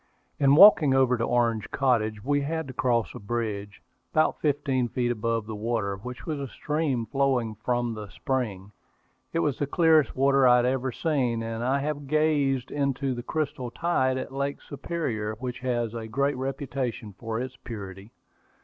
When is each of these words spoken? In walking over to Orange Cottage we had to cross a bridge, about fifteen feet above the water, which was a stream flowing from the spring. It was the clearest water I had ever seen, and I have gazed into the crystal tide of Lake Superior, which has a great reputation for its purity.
In 0.39 0.55
walking 0.55 0.95
over 0.95 1.15
to 1.15 1.23
Orange 1.23 1.69
Cottage 1.69 2.23
we 2.23 2.41
had 2.41 2.67
to 2.67 2.73
cross 2.73 3.13
a 3.13 3.19
bridge, 3.19 3.83
about 4.11 4.39
fifteen 4.41 4.87
feet 4.87 5.11
above 5.11 5.45
the 5.45 5.53
water, 5.55 5.95
which 5.95 6.25
was 6.25 6.39
a 6.39 6.47
stream 6.47 7.05
flowing 7.05 7.53
from 7.53 7.93
the 7.93 8.07
spring. 8.09 8.71
It 9.31 9.37
was 9.41 9.59
the 9.59 9.67
clearest 9.67 10.15
water 10.15 10.47
I 10.47 10.55
had 10.55 10.65
ever 10.65 10.91
seen, 10.91 11.43
and 11.43 11.63
I 11.63 11.81
have 11.81 12.07
gazed 12.07 12.71
into 12.71 13.13
the 13.13 13.21
crystal 13.21 13.69
tide 13.69 14.17
of 14.17 14.31
Lake 14.31 14.57
Superior, 14.67 15.35
which 15.35 15.59
has 15.59 15.93
a 15.93 16.07
great 16.07 16.35
reputation 16.35 17.13
for 17.19 17.39
its 17.39 17.55
purity. 17.57 18.11